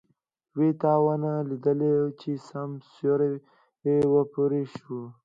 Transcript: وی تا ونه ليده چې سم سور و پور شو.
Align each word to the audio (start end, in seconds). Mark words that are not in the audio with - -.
وی 0.57 0.69
تا 0.81 0.93
ونه 1.03 1.33
ليده 1.49 1.93
چې 2.19 2.31
سم 2.47 2.69
سور 2.95 3.21
و 4.11 4.15
پور 4.33 4.51
شو. 4.75 4.99